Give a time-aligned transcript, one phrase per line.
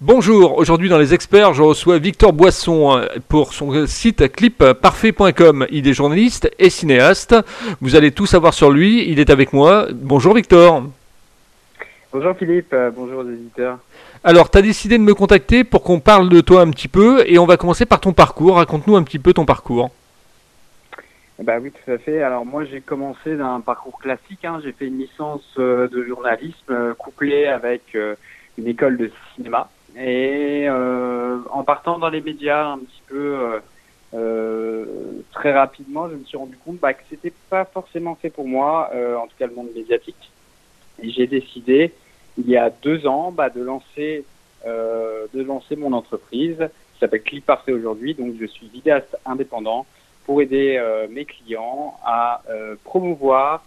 [0.00, 5.68] Bonjour, aujourd'hui dans les experts, je reçois Victor Boisson euh, pour son site clipparfait.com.
[5.70, 7.36] Il est journaliste et cinéaste.
[7.80, 9.86] Vous allez tout savoir sur lui, il est avec moi.
[9.94, 10.82] Bonjour Victor.
[12.12, 13.78] Bonjour Philippe, euh, bonjour aux éditeurs.
[14.24, 17.22] Alors, tu as décidé de me contacter pour qu'on parle de toi un petit peu
[17.28, 18.56] et on va commencer par ton parcours.
[18.56, 19.92] Raconte-nous un petit peu ton parcours.
[21.40, 22.20] Bah oui, tout à fait.
[22.20, 24.44] Alors moi, j'ai commencé d'un parcours classique.
[24.44, 24.60] Hein.
[24.64, 27.96] J'ai fait une licence euh, de journalisme couplée avec
[28.58, 29.70] une école de cinéma.
[29.96, 33.60] Et en partant dans les médias un petit peu
[35.32, 38.90] très rapidement, je me suis rendu compte bah, que c'était pas forcément fait pour moi,
[38.92, 40.30] en tout cas le monde médiatique.
[41.02, 41.92] Et j'ai décidé
[42.38, 44.24] il y a deux ans bah, de lancer
[44.64, 48.14] de lancer mon entreprise qui s'appelle Clip Parfait aujourd'hui.
[48.14, 49.86] Donc je suis vidéaste indépendant
[50.24, 53.64] pour aider euh, mes clients à euh, promouvoir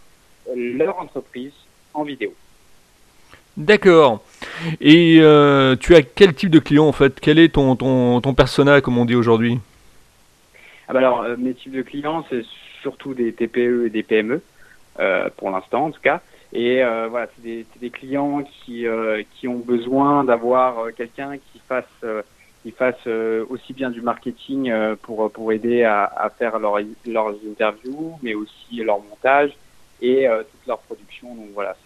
[0.54, 1.52] leur entreprise
[1.94, 2.32] en vidéo.
[3.56, 4.22] D'accord.
[4.80, 7.20] Et euh, tu as quel type de client en fait?
[7.20, 9.58] Quel est ton, ton, ton persona, comme on dit aujourd'hui?
[10.88, 12.44] Ah bah Alors, mes types de clients, c'est
[12.82, 14.40] surtout des TPE et des PME,
[15.36, 16.20] pour l'instant en tout cas.
[16.52, 18.86] Et voilà, c'est des, clients qui,
[19.34, 21.84] qui ont besoin d'avoir quelqu'un qui fasse
[22.62, 27.34] qui fassent euh, aussi bien du marketing euh, pour, pour aider à, faire leur, leurs
[27.48, 29.52] interviews, mais aussi leur montage
[30.00, 31.34] et euh, toute leur production.
[31.34, 31.76] Donc voilà,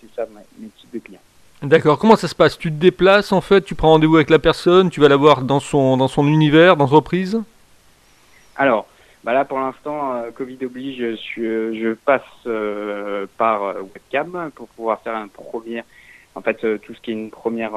[0.00, 0.26] c'est ça
[0.58, 1.20] mes, types de clients.
[1.62, 1.98] D'accord.
[1.98, 2.58] Comment ça se passe?
[2.58, 5.42] Tu te déplaces en fait, tu prends rendez-vous avec la personne, tu vas la voir
[5.42, 7.40] dans son, dans son univers, dans l'entreprise
[8.56, 8.86] Alors,
[9.22, 10.98] bah là pour l'instant, Covid oblige,
[11.36, 12.22] je, je passe
[13.38, 15.84] par webcam pour pouvoir faire un premier,
[16.34, 17.76] en fait, tout ce qui est une première,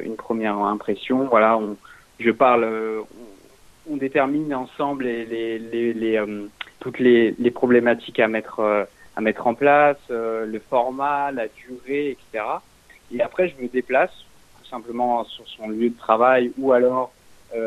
[0.00, 1.26] une première impression.
[1.28, 1.76] Voilà, on,
[2.20, 3.00] je parle, euh,
[3.90, 6.46] on, détermine ensemble les, euh,
[6.80, 8.84] toutes les, problématiques à mettre, euh,
[9.16, 12.44] à mettre en place, le format, la durée, etc.
[13.12, 14.12] Et après, je me déplace
[14.62, 17.12] tout simplement sur son lieu de travail ou alors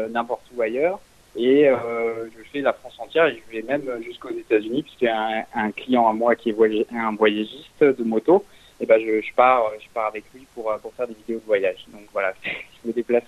[0.10, 1.00] n'importe où ailleurs.
[1.36, 5.72] Et je fais la France entière et je vais même jusqu'aux États-Unis puisque un, un
[5.72, 6.56] client à moi qui est
[6.92, 8.44] un voyagiste de moto.
[8.80, 11.46] Et ben je, je pars, je pars avec lui pour pour faire des vidéos de
[11.46, 11.86] voyage.
[11.94, 13.24] Donc voilà, je me déplace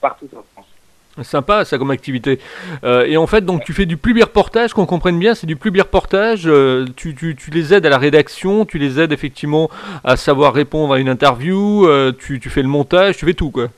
[0.00, 0.79] partout en France.
[1.22, 2.38] Sympa ça comme activité.
[2.84, 5.56] Euh, et en fait, donc tu fais du public reportage, qu'on comprenne bien, c'est du
[5.56, 6.44] public reportage.
[6.46, 7.14] Euh, tu,
[7.52, 9.70] les aides à la rédaction, tu les aides effectivement
[10.04, 13.68] à savoir répondre à une interview, euh, tu, fais le montage, tu fais tout quoi.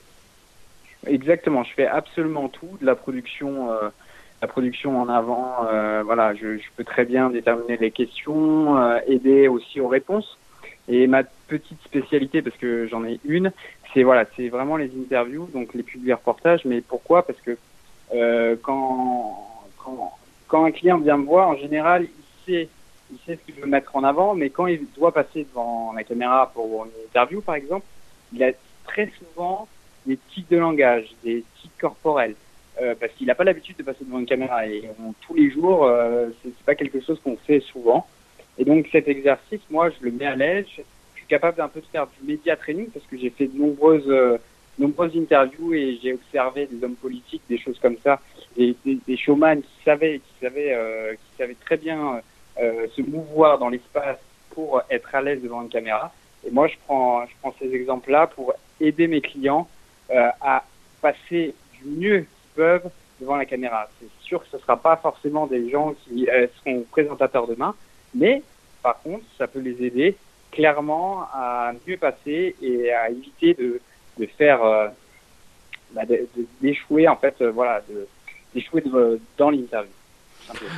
[1.07, 3.67] Exactement, je fais absolument tout, de la production,
[4.41, 5.67] la production en avant.
[6.05, 10.37] voilà, je, peux très bien déterminer les questions, aider aussi aux réponses.
[10.87, 13.51] Et ma petite spécialité, parce que j'en ai une,
[13.93, 16.65] c'est voilà, c'est vraiment les interviews, donc les publics reportages.
[16.65, 17.25] Mais pourquoi?
[17.25, 17.57] Parce que
[18.13, 19.49] euh, quand,
[20.47, 22.69] quand, un client vient me voir, en général, il sait,
[23.11, 26.03] il sait ce qu'il veut mettre en avant, mais quand il doit passer devant la
[26.03, 27.85] caméra pour une interview, par exemple,
[28.33, 28.51] il a
[28.85, 29.67] très souvent
[30.05, 32.35] des tics de langage, des tics corporels.
[32.81, 34.89] Euh, parce qu'il n'a pas l'habitude de passer devant une caméra et
[35.21, 38.07] tous les jours, euh, c'est pas quelque chose qu'on fait souvent.
[38.57, 40.65] Et donc cet exercice, moi, je le mets à l'aise.
[41.33, 44.37] Capable d'un peu de faire du média training parce que j'ai fait de nombreuses, euh,
[44.77, 48.19] nombreuses interviews et j'ai observé des hommes politiques, des choses comme ça,
[48.55, 52.21] des, des, des showman qui savaient, qui savaient, euh, qui savaient très bien
[52.61, 54.19] euh, se mouvoir dans l'espace
[54.51, 56.13] pour être à l'aise devant une caméra.
[56.45, 59.67] Et moi, je prends, je prends ces exemples-là pour aider mes clients
[60.41, 60.63] à
[61.01, 62.89] passer du mieux qu'ils peuvent
[63.19, 63.89] devant la caméra.
[63.99, 66.27] C'est sûr que ce ne sera pas forcément des gens qui
[66.57, 67.73] seront présentateurs demain,
[68.13, 68.43] mais
[68.83, 70.15] par contre, ça peut les aider
[70.53, 73.81] clairement à mieux passer et à éviter de,
[74.19, 74.87] de faire euh,
[75.93, 76.03] bah,
[76.61, 77.81] d'échouer en fait, euh, voilà,
[78.53, 78.83] d'échouer
[79.37, 79.91] dans l'interview.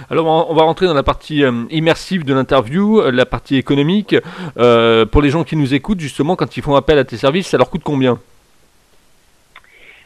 [0.09, 4.15] Alors on va rentrer dans la partie euh, immersive de l'interview, la partie économique.
[4.55, 7.57] pour les gens qui nous écoutent, justement, quand ils font appel à tes services, ça
[7.57, 8.19] leur coûte combien?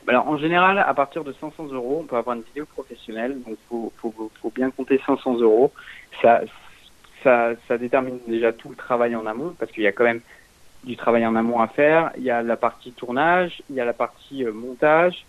[0.05, 3.37] Bah, alors, en général, à partir de 500 euros, on peut avoir une vidéo professionnelle.
[3.45, 5.71] Donc, faut, faut, faut bien compter 500 euros.
[6.21, 6.41] Ça,
[7.23, 10.21] ça, détermine déjà tout le travail en amont, parce qu'il y a quand même
[10.83, 12.11] du travail en amont à faire.
[12.17, 15.25] Il y a la partie tournage, il y a la partie euh, montage,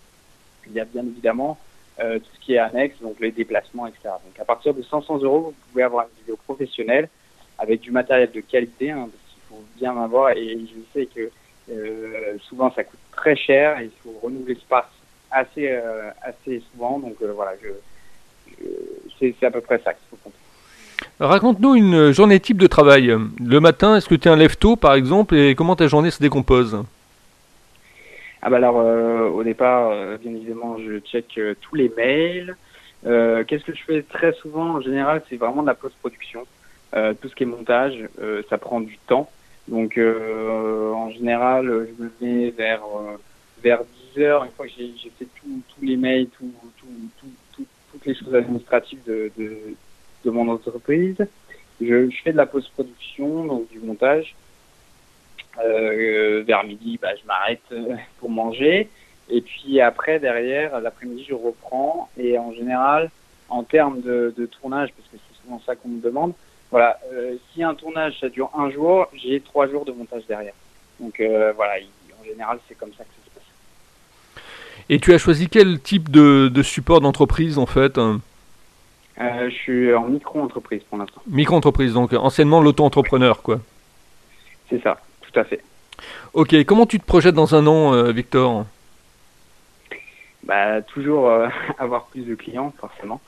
[0.67, 1.57] il y a bien évidemment
[1.99, 4.09] euh, tout ce qui est annexe, donc les déplacements, etc.
[4.25, 7.09] Donc à partir de 500 euros, vous pouvez avoir une vidéo professionnelle
[7.57, 10.31] avec du matériel de qualité, hein, parce qu'il faut bien avoir.
[10.31, 11.29] Et je sais que
[11.69, 14.85] euh, souvent ça coûte très cher et il faut renouveler l'espace
[15.29, 16.99] assez euh, assez souvent.
[16.99, 17.53] Donc voilà,
[19.19, 20.40] c'est à peu près ça qu'il faut compter.
[21.21, 23.15] Raconte-nous une journée type de travail.
[23.45, 26.19] Le matin, est-ce que tu es un lève-tôt par exemple et comment ta journée se
[26.19, 26.83] décompose?
[28.41, 32.55] Ah bah alors euh, au départ, euh, bien évidemment, je check euh, tous les mails.
[33.03, 36.47] Qu'est-ce que je fais très souvent en général, c'est vraiment de la post-production.
[36.91, 37.97] Tout ce qui est montage,
[38.49, 39.29] ça prend du temps.
[39.67, 42.81] Donc en général, je me mets vers
[43.63, 43.81] vers
[44.15, 46.51] 10 heures, une fois que j'ai fait tous les mails, tout,
[47.91, 49.31] toutes les choses administratives de,
[50.25, 51.17] de mon entreprise,
[51.81, 54.35] je, fais de la post-production, donc du montage.
[55.63, 58.87] Euh, vers midi, bah, je m'arrête euh, pour manger.
[59.29, 62.09] Et puis après, derrière, l'après-midi, je reprends.
[62.17, 63.09] Et en général,
[63.49, 66.33] en termes de, tournage, parce que c'est souvent ça qu'on me demande,
[66.69, 70.53] voilà, euh, si un tournage, ça dure un jour, j'ai trois jours de montage derrière.
[70.99, 71.73] Donc euh, voilà,
[72.19, 74.43] en général, c'est comme ça que ça se passe.
[74.89, 77.99] Et tu as choisi quel type de, de support d'entreprise en fait
[79.21, 81.21] euh, Je suis en micro-entreprise pour l'instant.
[81.27, 83.59] Micro-entreprise, donc anciennement l'auto-entrepreneur, quoi.
[84.69, 85.61] C'est ça, tout à fait.
[86.33, 88.65] Ok, comment tu te projettes dans un an, euh, Victor?
[90.43, 91.47] Bah, Toujours euh,
[91.77, 93.21] avoir plus de clients, forcément.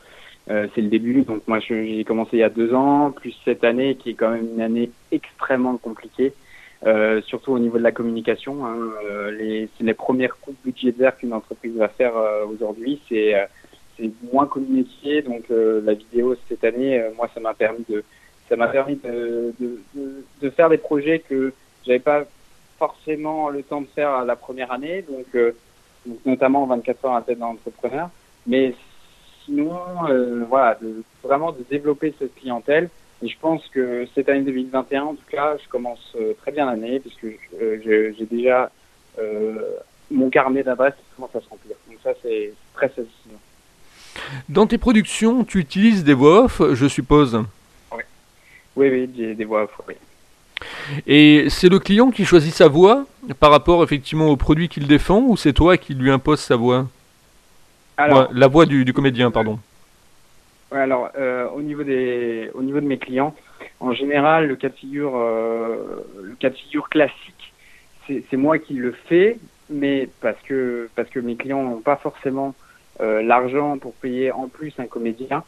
[0.46, 3.96] C'est le début, donc moi j'ai commencé il y a deux ans, plus cette année
[3.96, 6.34] qui est quand même une année extrêmement compliquée,
[7.26, 8.66] surtout au niveau de la communication.
[8.66, 8.76] Hein.
[9.40, 12.12] Les, c'est les premières coupes budgétaires qu'une entreprise va faire
[12.52, 13.36] aujourd'hui, c'est,
[13.98, 18.04] c'est moins communiqué, donc la vidéo cette année, moi ça m'a permis de
[18.50, 21.54] ça m'a permis de, de, de, de, faire des projets que
[21.86, 22.24] j'avais pas
[22.78, 25.26] forcément le temps de faire la première année, donc,
[26.06, 28.10] donc notamment 24 heures à tête d'entrepreneur,
[28.46, 28.74] mais
[29.46, 29.80] sinon,
[30.10, 30.78] euh, voilà,
[31.24, 32.90] vraiment de développer cette clientèle.
[33.22, 36.66] Et je pense que cette année 2021, en tout cas, je commence euh, très bien
[36.66, 38.70] l'année puisque euh, j'ai déjà
[39.20, 39.78] euh,
[40.12, 41.76] mon carnet d'adresses commence à se remplir.
[41.88, 43.40] Donc ça, c'est très satisfaisant.
[44.50, 47.44] Dans tes productions, tu utilises des voix off, je suppose
[47.92, 48.04] Oui,
[48.76, 49.96] oui, oui des, des voix off, oui.
[51.08, 53.06] Et c'est le client qui choisit sa voix
[53.40, 56.88] par rapport effectivement au produit qu'il défend ou c'est toi qui lui imposes sa voix
[57.98, 59.60] alors, ouais, la voix du, du, comédien, pardon.
[60.72, 63.36] Ouais, alors, euh, au, niveau des, au niveau de mes clients,
[63.80, 67.54] en général, le cas de figure, euh, le cas de figure classique,
[68.08, 69.38] c'est moi qui le fais,
[69.70, 72.63] mais parce que, parce que mes clients n'ont pas forcément euh,
[73.00, 75.44] l'argent pour payer en plus un comédien.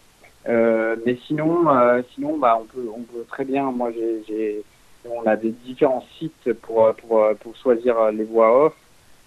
[0.48, 3.72] Euh, mais sinon, euh, sinon, bah, on peut, on peut très bien.
[3.72, 3.92] Moi,
[4.28, 4.64] j'ai,
[5.10, 8.74] on a des différents sites pour, pour, pour choisir les voix off,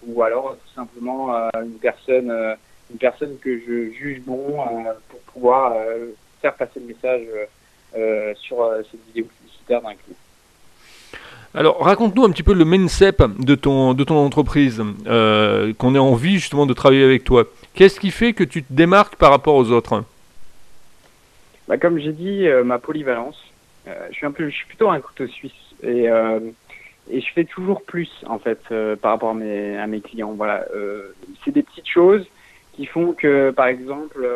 [0.05, 2.57] ou alors tout simplement une personne
[2.91, 6.11] une personne que je juge bon euh, pour pouvoir euh,
[6.41, 7.27] faire passer le message
[7.95, 10.17] euh, sur cette vidéo publicitaire d'un client.
[11.55, 15.99] Alors, raconte-nous un petit peu le mindset de ton, de ton entreprise, euh, qu'on ait
[15.99, 17.45] envie justement de travailler avec toi.
[17.73, 20.03] Qu'est-ce qui fait que tu te démarques par rapport aux autres?
[21.67, 23.41] Bah, Comme j'ai dit, euh, ma polyvalence.
[23.87, 25.51] Euh, je, suis un peu, je suis plutôt un couteau suisse
[25.81, 26.07] et,
[27.09, 28.59] et je fais toujours plus en fait
[29.01, 30.33] par rapport à mes, à mes clients.
[30.33, 30.65] Voilà,
[31.43, 32.25] c'est des petites choses
[32.73, 34.27] qui font que, par exemple,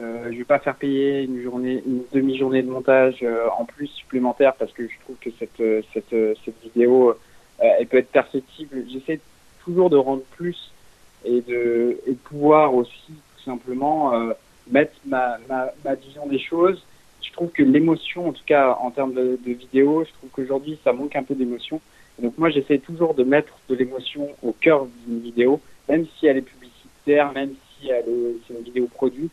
[0.00, 3.88] euh, je vais pas faire payer une journée, une demi-journée de montage euh, en plus
[3.88, 5.62] supplémentaire parce que je trouve que cette
[5.92, 7.14] cette cette vidéo, euh,
[7.58, 8.84] elle peut être perfectible.
[8.92, 9.20] J'essaie
[9.64, 10.72] toujours de rendre plus
[11.24, 14.32] et de et de pouvoir aussi tout simplement euh,
[14.70, 16.80] mettre ma, ma ma vision des choses.
[17.20, 20.78] Je trouve que l'émotion, en tout cas en termes de, de vidéo, je trouve qu'aujourd'hui
[20.84, 21.80] ça manque un peu d'émotion.
[22.20, 26.36] Donc moi j'essaie toujours de mettre de l'émotion au cœur d'une vidéo, même si elle
[26.36, 29.30] est publicitaire, même si c'est une vidéo produit,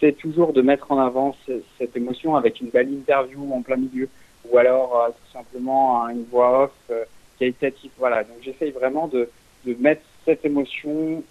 [0.00, 1.36] j'essaie toujours de mettre en avant
[1.78, 4.08] cette émotion avec une belle interview en plein milieu
[4.50, 7.04] ou alors euh, tout simplement une voix off euh,
[7.38, 7.90] qualitative.
[7.98, 9.28] Voilà, donc j'essaie vraiment de,
[9.66, 11.22] de mettre cette émotion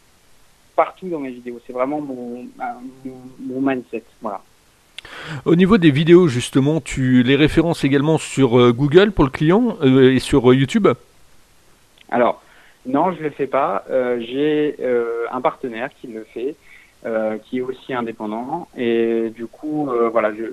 [0.75, 1.59] partout dans mes vidéos.
[1.66, 2.47] C'est vraiment mon,
[3.04, 4.04] mon, mon, mindset.
[4.21, 4.42] Voilà.
[5.45, 9.78] Au niveau des vidéos, justement, tu les références également sur euh, Google pour le client
[9.81, 10.88] euh, et sur euh, YouTube?
[12.09, 12.42] Alors,
[12.86, 13.83] non, je ne le fais pas.
[14.19, 14.78] J'ai
[15.30, 16.56] un partenaire qui le fait,
[17.45, 18.68] qui est aussi indépendant.
[18.77, 20.44] Et du coup, euh, voilà, je,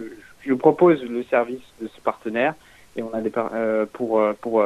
[0.47, 2.55] je, propose le service de ce partenaire
[2.97, 3.51] et on a des par
[3.93, 4.65] pour pour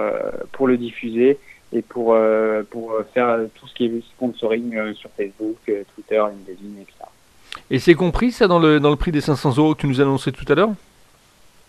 [0.53, 1.39] pour le diffuser
[1.73, 2.17] et pour
[2.71, 6.95] pour faire tout ce qui est sponsoring sur Facebook, Twitter, LinkedIn, etc.
[7.71, 10.01] Et c'est compris ça dans le dans le prix des 500 euros que tu nous
[10.01, 10.73] annonçais tout à l'heure?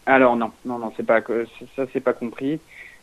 [0.06, 1.22] Alors non, non, non, c'est pas
[1.76, 2.60] ça, c'est pas compris.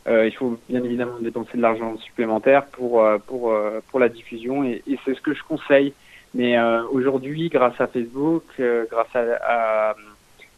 [0.07, 4.09] Euh, il faut bien évidemment dépenser de l'argent supplémentaire pour euh, pour euh, pour la
[4.09, 5.93] diffusion et, et c'est ce que je conseille.
[6.33, 6.59] Mais
[6.91, 8.43] aujourd'hui, grâce à Facebook,
[8.91, 9.95] grâce à,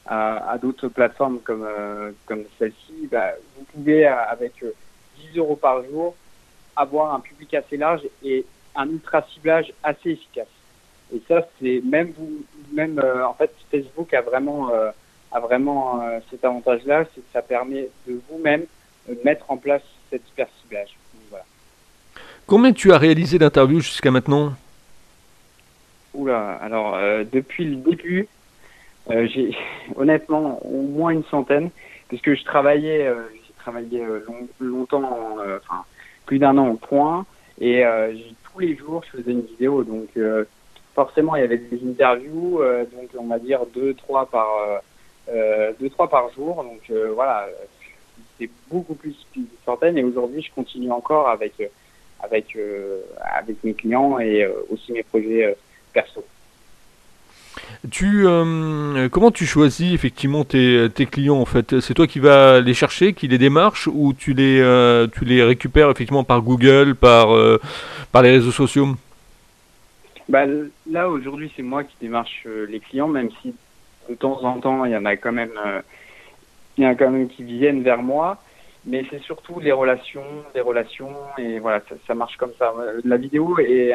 [0.05, 1.67] à, d'autres plateformes comme
[2.25, 4.53] comme celle-ci, bah, vous pouvez avec
[5.33, 6.15] 10 euros par jour
[6.75, 8.45] avoir un public assez large et
[8.75, 10.47] un ultra ciblage assez efficace.
[11.13, 14.69] Et ça, c'est même vous, même en fait, Facebook a vraiment
[15.31, 18.65] a vraiment cet avantage-là, c'est que ça permet de vous-même
[19.23, 20.95] mettre en place cet hyper ciblage.
[21.29, 21.45] Voilà.
[22.47, 24.53] Combien tu as réalisé d'interviews jusqu'à maintenant?
[26.13, 28.27] Oula, alors euh, depuis le début,
[29.11, 29.55] euh, j'ai
[29.95, 31.69] honnêtement au moins une centaine,
[32.07, 35.83] puisque je travaillais, euh, j'ai travaillé long, longtemps, enfin
[36.25, 37.25] plus d'un an au point,
[37.59, 39.83] et j'ai tous les jours, je faisais une vidéo.
[39.83, 40.09] Donc,
[40.95, 42.61] forcément, il y avait des interviews,
[42.93, 44.47] donc on va dire deux, trois par,
[45.27, 46.63] deux, trois par jour.
[46.63, 47.47] Donc, voilà,
[48.37, 49.97] c'est beaucoup plus qu'une centaine.
[49.97, 51.53] Et aujourd'hui, je continue encore avec,
[52.21, 52.55] avec,
[53.19, 55.57] avec mes clients et aussi mes projets
[55.93, 56.23] perso.
[57.89, 61.79] Tu, euh, comment tu choisis effectivement tes, clients en fait?
[61.79, 65.41] C'est toi qui vas les chercher, qui les démarches ou tu les, euh, tu les
[65.43, 67.57] récupères effectivement par Google, par, euh,
[68.11, 68.89] par les réseaux sociaux?
[70.27, 70.43] Bah,
[70.91, 73.55] Là aujourd'hui c'est moi qui démarche les clients, même si
[74.09, 75.53] de temps en temps il y en a quand même,
[76.77, 78.41] il y en a quand même qui viennent vers moi.
[78.85, 82.73] Mais c'est surtout les relations, des relations et voilà, ça, ça marche comme ça.
[83.05, 83.93] La vidéo est,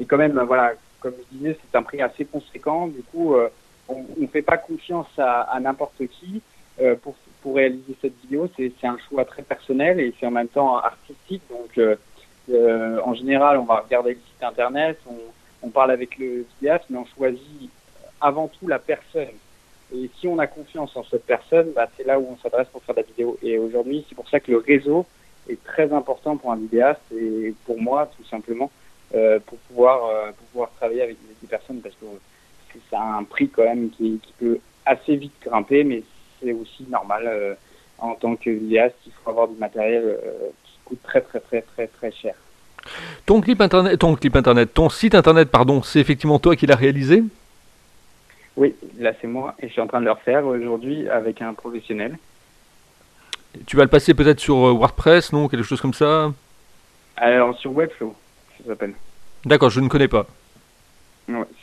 [0.00, 0.72] est quand même voilà
[1.04, 2.88] comme je disais, c'est un prix assez conséquent.
[2.88, 3.50] Du coup, euh,
[3.88, 6.40] on ne fait pas confiance à, n'importe qui
[6.80, 7.14] euh, pour,
[7.54, 8.48] réaliser cette vidéo.
[8.56, 11.42] C'est un choix très personnel et c'est en même temps artistique.
[11.50, 14.98] Donc, euh, en général, on va regarder le site internet,
[15.62, 17.70] on, parle avec le vidéaste, mais on choisit
[18.20, 19.36] avant tout la personne.
[19.94, 22.82] Et si on a confiance en cette personne, bah, c'est là où on s'adresse pour
[22.82, 23.36] faire la vidéo.
[23.42, 25.04] Et aujourd'hui, c'est pour ça que le réseau
[25.50, 28.70] est très important pour un vidéaste et pour moi, tout simplement.
[29.14, 32.06] Euh, pour pouvoir euh, pour pouvoir travailler avec des personnes parce que
[32.90, 36.02] c'est un prix quand même qui, qui, peut assez vite grimper, mais
[36.42, 37.54] c'est aussi normal euh,
[37.98, 40.18] en tant que vidéaste, il faut avoir du matériel
[40.64, 42.34] qui coûte très très très très très cher.
[43.24, 46.74] Ton clip internet, ton clip internet, ton site internet, pardon, c'est effectivement toi qui l'as
[46.74, 47.22] réalisé?
[48.56, 51.54] Oui, là c'est moi et je suis en train de le refaire aujourd'hui avec un
[51.54, 52.18] professionnel.
[53.66, 55.46] Tu vas le passer peut-être sur WordPress, non?
[55.46, 56.32] Quelque chose comme ça?
[57.16, 58.16] Alors sur Webflow,
[58.58, 58.94] ça s'appelle.
[59.44, 60.26] D'accord, je ne connais pas.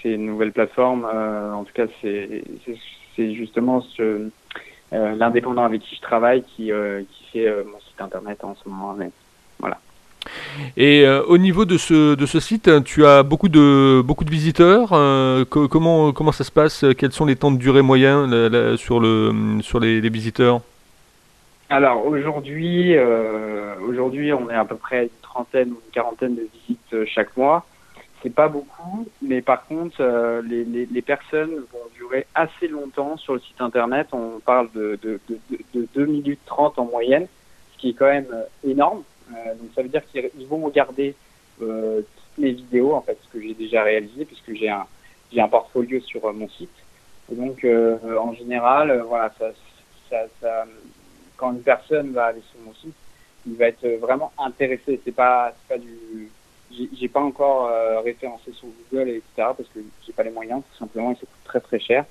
[0.02, 1.08] c'est une nouvelle plateforme.
[1.12, 4.30] Euh, en tout cas, c'est justement ce,
[4.94, 8.70] euh, l'indépendant avec qui je travaille qui, euh, qui fait mon site internet en ce
[8.70, 8.96] moment.
[9.60, 9.80] voilà.
[10.78, 14.90] Et au niveau de ce, de ce site, tu as beaucoup de, beaucoup de visiteurs.
[15.50, 16.86] comment, comment ça se passe?
[16.98, 18.30] Quels sont les temps de durée moyens
[18.78, 20.62] sur, le, sur les, les visiteurs?
[21.72, 22.96] Alors aujourd'hui,
[23.88, 27.66] aujourd'hui, on est à peu près une trentaine ou une quarantaine de visites chaque mois
[28.22, 33.18] c'est pas beaucoup, mais par contre, euh, les, les, les, personnes vont durer assez longtemps
[33.18, 34.08] sur le site internet.
[34.12, 35.40] On parle de, de, de,
[35.74, 37.28] de 2 minutes 30 en moyenne,
[37.74, 39.04] ce qui est quand même euh, énorme.
[39.32, 41.16] Euh, donc ça veut dire qu'ils vont regarder
[41.62, 44.86] euh, toutes mes vidéos, en fait, ce que j'ai déjà réalisé, puisque j'ai un,
[45.34, 46.70] j'ai un portfolio sur mon site.
[47.32, 49.52] Et donc, en général, voilà, ça,
[50.10, 50.66] ça, ça,
[51.42, 52.94] quand une personne va aller sur mon site,
[53.48, 55.02] il va être vraiment intéressé.
[55.04, 56.30] C'est pas, pas du
[56.98, 59.24] j'ai pas encore euh, référencé sur Google, etc.
[59.36, 62.06] parce que j'ai pas les moyens, tout simplement, et ça coûte très très cher.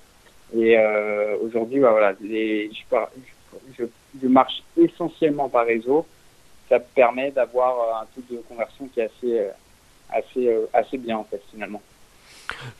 [0.55, 3.85] Et euh, aujourd'hui, bah, voilà, je,
[4.21, 6.05] je, marche essentiellement par réseau.
[6.69, 9.49] Ça me permet d'avoir euh, un taux de conversion qui est assez,
[10.11, 11.81] assez, assez bien en fait finalement.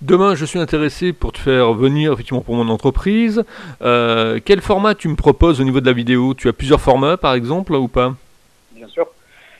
[0.03, 3.45] Demain, je suis intéressé pour te faire venir effectivement pour mon entreprise.
[3.81, 6.35] quel format tu me proposes au niveau de la vidéo?
[6.35, 8.15] Tu as plusieurs formats, par exemple, ou pas?
[8.73, 9.07] Bien sûr.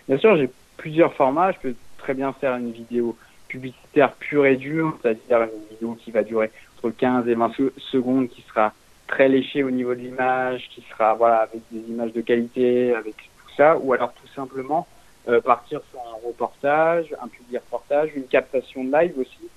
[0.09, 1.53] Bien sûr, j'ai plusieurs formats.
[1.53, 3.17] Je peux très bien faire une vidéo
[3.49, 8.29] publicitaire pure et dure, c'est-à-dire une vidéo qui va durer entre 15 et 20 secondes,
[8.29, 8.73] qui sera
[9.07, 13.17] très léchée au niveau de l'image, qui sera voilà avec des images de qualité, avec
[13.17, 14.87] tout ça, ou alors tout simplement
[15.29, 19.49] euh, partir sur un reportage, un public reportage, une captation de live aussi.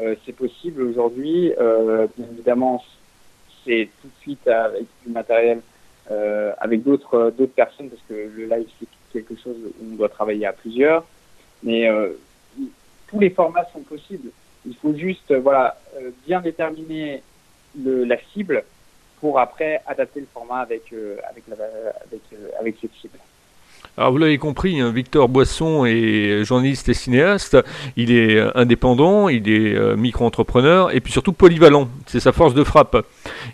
[0.00, 1.52] Euh, c'est possible aujourd'hui.
[1.58, 2.82] Euh, bien évidemment,
[3.64, 5.60] c'est tout de suite avec du matériel,
[6.10, 10.08] euh, avec d'autres d'autres personnes, parce que le live c'est quelque chose où on doit
[10.08, 11.04] travailler à plusieurs.
[11.62, 11.90] Mais
[13.08, 14.30] tous les formats sont possibles.
[14.64, 15.78] Il faut juste voilà
[16.26, 17.22] bien déterminer
[17.78, 18.64] le, la cible
[19.20, 20.94] pour après adapter le format avec,
[22.58, 23.18] avec cette cible.
[24.00, 27.58] Alors vous l'avez compris, hein, Victor Boisson est journaliste et cinéaste,
[27.98, 32.54] il est euh, indépendant, il est euh, micro-entrepreneur et puis surtout polyvalent, c'est sa force
[32.54, 33.04] de frappe.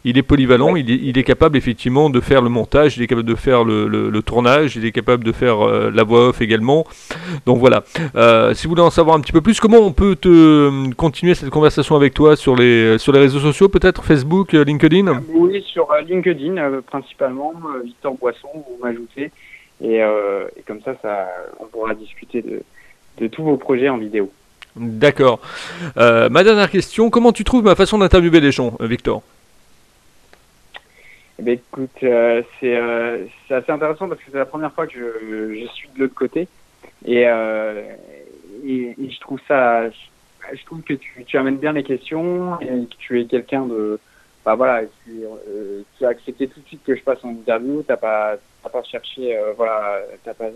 [0.04, 3.34] Il est polyvalent, il, est, capable effectivement de faire le montage, il est capable de
[3.34, 6.86] faire le, tournage, il est capable de faire euh, la voix off également.
[7.44, 7.82] Donc voilà,
[8.54, 11.50] si vous voulez en savoir un petit peu plus, comment on peut te, continuer cette
[11.50, 15.22] conversation avec toi sur les, sur les réseaux sociaux, peut-être Facebook, LinkedIn?
[15.34, 17.52] Oui, sur LinkedIn principalement,
[17.84, 19.32] Victor Boisson, vous m'ajoutez.
[19.82, 21.28] Euh, et, comme ça, ça,
[21.60, 22.62] on pourra discuter de,
[23.18, 24.30] de tous vos projets en vidéo.
[24.76, 25.40] D'accord.
[25.96, 29.22] Euh, ma dernière question, comment tu trouves ma façon d'interviewer les gens, euh, Victor?
[31.38, 32.76] Eh bien, écoute, euh, c'est
[33.54, 36.48] assez intéressant parce que c'est la première fois que je, je suis de l'autre côté
[37.04, 42.58] et, et, et, je trouve ça, je, trouve que tu, tu amènes bien les questions
[42.60, 43.98] et que tu es quelqu'un de,
[44.46, 47.82] bah voilà, tu, euh, tu, as accepté tout de suite que je passe en interview,
[47.82, 50.50] t'as pas, t'as pas cherché, euh, voilà, t'as pas,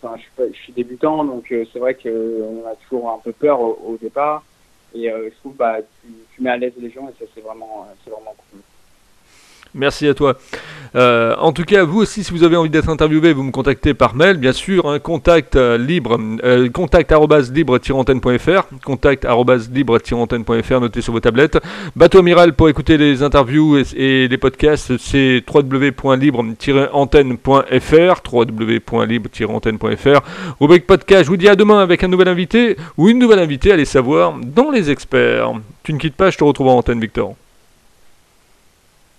[0.00, 3.76] enfin, je, suis débutant, donc euh, c'est vrai qu'on a toujours un peu peur au,
[3.84, 4.44] au départ.
[4.94, 7.40] Et euh, je trouve bah, tu, tu mets à l'aise les gens et ça, c'est
[7.40, 8.60] vraiment, c'est vraiment cool.
[9.74, 10.36] Merci à toi.
[10.96, 13.94] Euh, en tout cas, vous aussi, si vous avez envie d'être interviewé, vous me contactez
[13.94, 14.88] par mail, bien sûr.
[14.88, 17.12] hein, contact euh, libre, euh, contact
[17.52, 19.26] libre-antenne.fr, contact
[19.72, 21.58] libre-antenne.fr, notez sur vos tablettes.
[21.94, 30.20] Bateau Amiral pour écouter les interviews et, et les podcasts, c'est www.libre-antenne.fr, www.libre-antenne.fr.
[30.60, 33.72] Rubrique podcast, je vous dis à demain avec un nouvel invité ou une nouvelle invitée,
[33.72, 35.52] allez savoir, dans les experts.
[35.82, 37.34] Tu ne quittes pas, je te retrouve en antenne, Victor.